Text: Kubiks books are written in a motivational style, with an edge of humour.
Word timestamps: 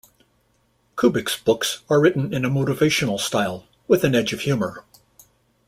Kubiks 0.97 1.37
books 1.37 1.83
are 1.87 1.99
written 2.01 2.33
in 2.33 2.43
a 2.43 2.49
motivational 2.49 3.19
style, 3.19 3.65
with 3.87 4.03
an 4.03 4.15
edge 4.15 4.33
of 4.33 4.39
humour. 4.39 4.83